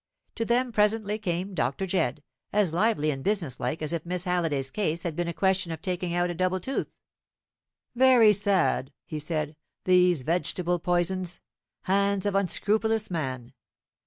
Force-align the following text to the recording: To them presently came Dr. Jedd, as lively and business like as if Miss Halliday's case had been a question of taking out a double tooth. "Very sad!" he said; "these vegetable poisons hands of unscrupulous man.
To 0.33 0.45
them 0.45 0.71
presently 0.71 1.19
came 1.19 1.53
Dr. 1.53 1.85
Jedd, 1.85 2.23
as 2.51 2.73
lively 2.73 3.11
and 3.11 3.23
business 3.23 3.59
like 3.59 3.83
as 3.83 3.93
if 3.93 4.03
Miss 4.03 4.23
Halliday's 4.25 4.71
case 4.71 5.03
had 5.03 5.15
been 5.15 5.27
a 5.27 5.31
question 5.31 5.71
of 5.71 5.79
taking 5.79 6.15
out 6.15 6.31
a 6.31 6.33
double 6.33 6.59
tooth. 6.59 6.87
"Very 7.93 8.33
sad!" 8.33 8.91
he 9.05 9.19
said; 9.19 9.55
"these 9.83 10.23
vegetable 10.23 10.79
poisons 10.79 11.39
hands 11.83 12.25
of 12.25 12.33
unscrupulous 12.33 13.11
man. 13.11 13.53